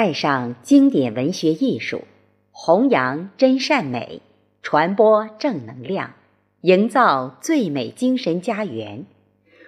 [0.00, 2.04] 爱上经典文学艺术，
[2.52, 4.22] 弘扬真善美，
[4.62, 6.14] 传播正能量，
[6.62, 9.04] 营造最美精神家园。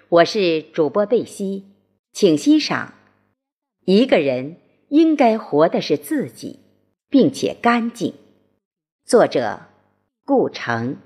[0.09, 1.67] 我是主播贝西，
[2.15, 2.95] 请欣赏：
[3.85, 4.57] 一个人
[4.89, 6.61] 应该活的是自己，
[7.11, 8.15] 并且干净。
[9.05, 9.61] 作者：
[10.25, 10.97] 顾城。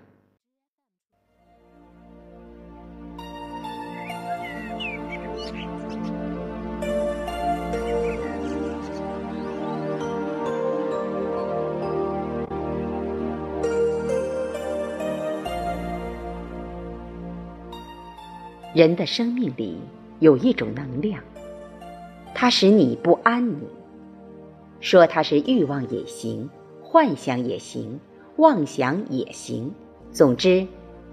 [18.77, 19.79] 人的生命里
[20.21, 21.19] 有一种能量，
[22.35, 23.59] 它使你不安宁。
[24.81, 26.47] 说它是欲望也行，
[26.83, 27.99] 幻想也行，
[28.37, 29.73] 妄想也行。
[30.13, 30.67] 总之，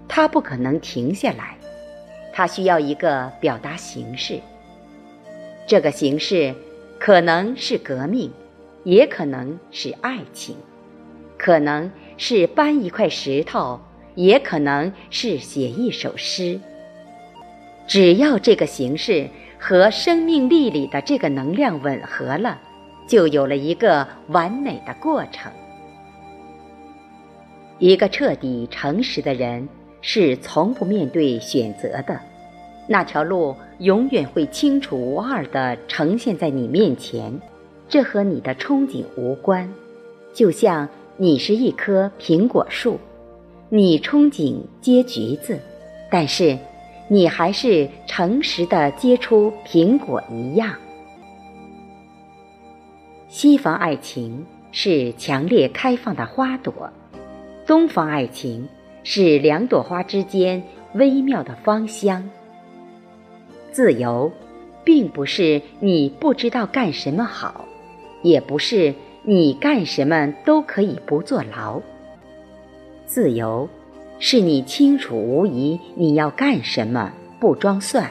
[0.06, 1.56] 它不可能停下来。
[2.34, 4.38] 它需要一个表达形式。
[5.66, 6.54] 这个形式
[6.98, 8.30] 可能是革命，
[8.82, 10.54] 也可能是爱情，
[11.38, 13.80] 可能是搬一块石头，
[14.16, 16.60] 也可能是写一首诗。
[17.86, 22.58] 只要这个形式和生命力里的这个能量吻合了，
[23.06, 25.52] 就有了一个完美的过程。
[27.78, 29.68] 一个彻底诚实的人
[30.00, 32.18] 是从不面对选择的，
[32.88, 37.38] 那条路永远会清楚无二地呈现在你面前，
[37.88, 39.70] 这和你的憧憬无关。
[40.32, 42.98] 就像你是一棵苹果树，
[43.68, 45.60] 你憧憬结橘子，
[46.10, 46.58] 但是。
[47.08, 50.74] 你还是诚实的结出苹果一样。
[53.28, 56.90] 西方爱情是强烈开放的花朵，
[57.66, 58.68] 东方爱情
[59.02, 60.62] 是两朵花之间
[60.94, 62.30] 微妙的芳香。
[63.70, 64.30] 自由，
[64.84, 67.64] 并不是你不知道干什么好，
[68.22, 68.94] 也不是
[69.24, 71.82] 你干什么都可以不坐牢。
[73.04, 73.68] 自由。
[74.18, 78.10] 是你清楚无疑，你要干什么，不装蒜，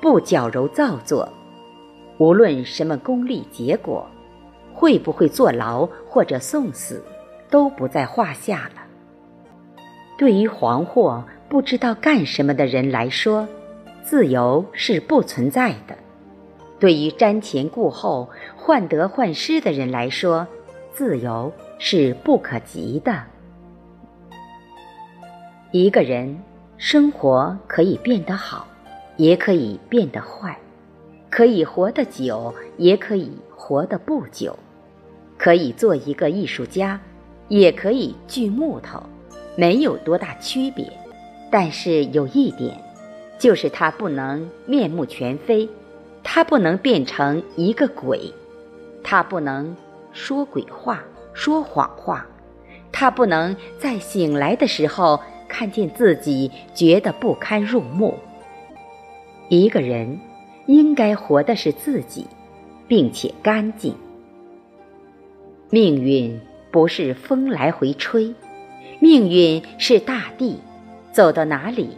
[0.00, 1.28] 不矫揉造作，
[2.18, 4.06] 无论什么功利结果，
[4.74, 7.02] 会不会坐牢或者送死，
[7.48, 8.82] 都不在话下了。
[10.18, 13.46] 对于惶惑不知道干什么的人来说，
[14.02, 15.94] 自由是不存在的；
[16.78, 20.46] 对于瞻前顾后、患得患失的人来说，
[20.92, 23.22] 自由是不可及的。
[25.78, 26.34] 一个人
[26.78, 28.66] 生活可以变得好，
[29.18, 30.54] 也可以变得坏；
[31.28, 34.52] 可以活得久，也可以活得不久；
[35.36, 36.98] 可以做一个艺术家，
[37.48, 39.02] 也可以锯木头，
[39.54, 40.90] 没有多大区别。
[41.50, 42.74] 但是有一点，
[43.38, 45.68] 就是他不能面目全非，
[46.24, 48.32] 他不能变成一个鬼，
[49.04, 49.76] 他不能
[50.14, 51.04] 说鬼话、
[51.34, 52.26] 说谎话，
[52.90, 55.20] 他不能在醒来的时候。
[55.48, 58.14] 看见自己觉得不堪入目。
[59.48, 60.18] 一个人
[60.66, 62.26] 应该活的是自己，
[62.88, 63.94] 并且干净。
[65.70, 66.40] 命运
[66.70, 68.34] 不是风来回吹，
[69.00, 70.58] 命运是大地，
[71.12, 71.90] 走到哪里，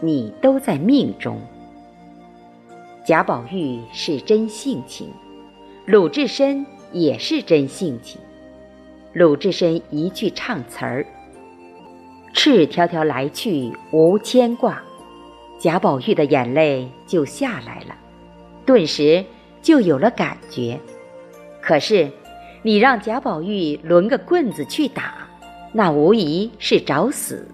[0.00, 1.40] 你都在命中。
[3.04, 5.08] 贾宝玉是真性情，
[5.86, 8.20] 鲁智深也是真性情。
[9.12, 11.06] 鲁智深一句唱词儿。
[12.32, 14.82] 赤条条来去无牵挂，
[15.58, 17.94] 贾宝玉的眼泪就下来了，
[18.64, 19.24] 顿时
[19.60, 20.80] 就有了感觉。
[21.60, 22.10] 可是，
[22.62, 25.28] 你让贾宝玉抡个棍子去打，
[25.72, 27.46] 那无疑是找死。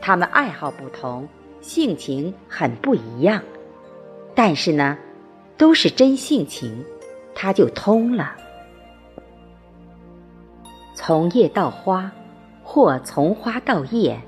[0.00, 1.28] 他们爱好不同，
[1.60, 3.40] 性情很不一样，
[4.34, 4.98] 但是呢，
[5.56, 6.84] 都是真性情，
[7.34, 8.34] 他就通了。
[10.94, 12.10] 从叶到花。
[12.72, 14.18] 或从花到叶，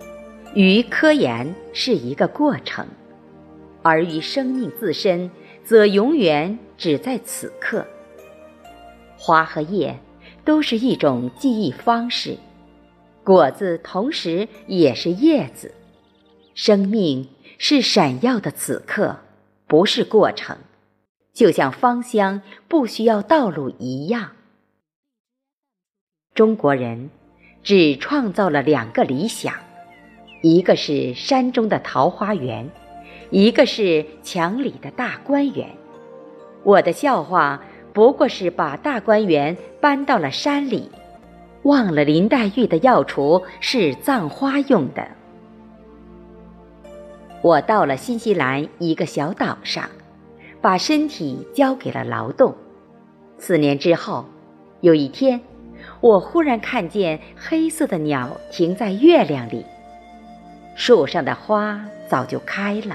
[0.54, 2.86] 于科研是一个过程，
[3.80, 5.30] 而于生命自身，
[5.64, 7.86] 则永远只在此刻。
[9.16, 9.98] 花和叶
[10.44, 12.36] 都是一种记忆方式，
[13.24, 15.72] 果子同时也是叶子。
[16.54, 17.26] 生命
[17.56, 19.20] 是闪耀的此刻，
[19.66, 20.58] 不是过程，
[21.32, 24.32] 就像芳香不需要道路一样。
[26.34, 27.08] 中国人。
[27.64, 29.54] 只创造了两个理想，
[30.42, 32.70] 一个是山中的桃花源，
[33.30, 35.66] 一个是墙里的大观园。
[36.62, 37.62] 我的笑话
[37.94, 40.90] 不过是把大观园搬到了山里，
[41.62, 45.08] 忘了林黛玉的药橱是葬花用的。
[47.40, 49.88] 我到了新西兰一个小岛上，
[50.60, 52.54] 把身体交给了劳动，
[53.38, 54.26] 四年之后，
[54.82, 55.40] 有一天，
[56.04, 59.64] 我忽然看见黑色的鸟停在月亮里，
[60.76, 62.94] 树上的花早就开了，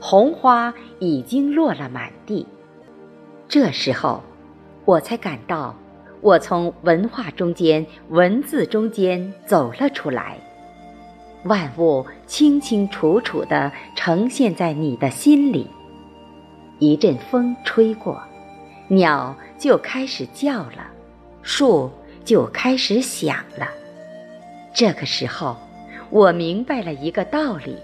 [0.00, 2.46] 红花已经落了满地。
[3.48, 4.22] 这时候，
[4.84, 5.74] 我才感到，
[6.20, 10.36] 我从文化中间、文字中间走了出来。
[11.46, 15.68] 万物清清楚楚地呈现在你的心里。
[16.78, 18.22] 一阵风吹过，
[18.86, 20.86] 鸟就开始叫了，
[21.42, 21.90] 树
[22.24, 23.68] 就开始响了。
[24.74, 25.56] 这个时候，
[26.10, 27.76] 我明白了一个道理：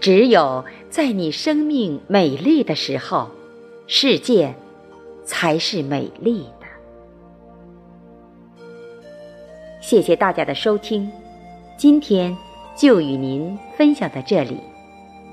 [0.00, 3.30] 只有在你生命美丽的时候，
[3.86, 4.54] 世界
[5.24, 6.66] 才是美丽的。
[9.80, 11.10] 谢谢大家的收听。
[11.76, 12.36] 今天
[12.76, 14.58] 就与您分享到这里，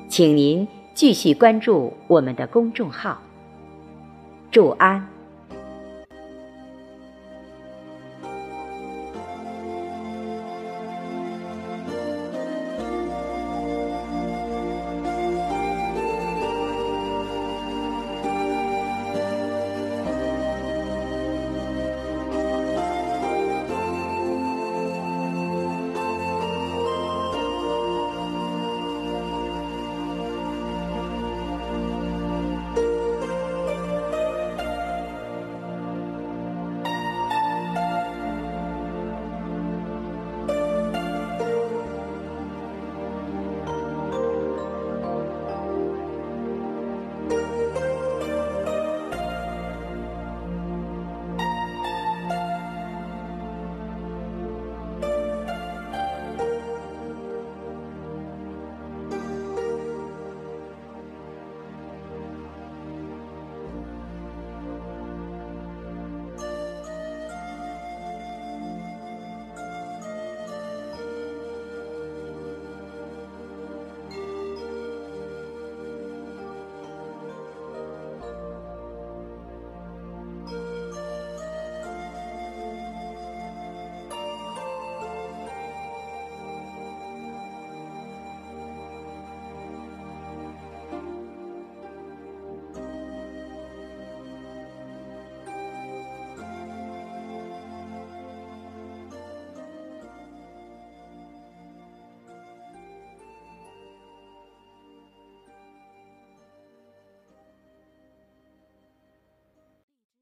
[0.07, 3.21] 请您继续关注我们的公众号。
[4.49, 5.16] 祝安。